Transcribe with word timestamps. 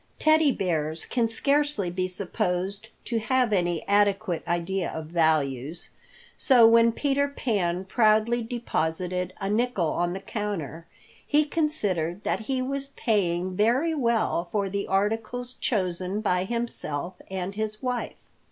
Teddy 0.17 0.51
Bears 0.51 1.05
can 1.05 1.27
scarcely 1.27 1.91
be 1.91 2.07
supposed 2.07 2.89
to 3.05 3.19
have 3.19 3.53
any 3.53 3.87
adequate 3.87 4.41
idea 4.47 4.89
of 4.89 5.05
values, 5.05 5.91
so 6.35 6.65
when 6.67 6.91
Peter 6.91 7.27
Pan 7.27 7.85
proudly 7.85 8.41
deposited 8.41 9.31
a 9.39 9.47
nickel 9.47 9.91
on 9.91 10.13
the 10.13 10.19
counter, 10.19 10.87
he 11.23 11.45
considered 11.45 12.23
that 12.23 12.39
he 12.39 12.63
was 12.63 12.87
paying 12.95 13.55
very 13.55 13.93
well 13.93 14.49
for 14.51 14.69
the 14.69 14.87
articles 14.87 15.53
chosen 15.53 16.19
by 16.19 16.45
himself 16.45 17.17
and 17.29 17.53
his 17.53 17.83
wife. 17.83 18.27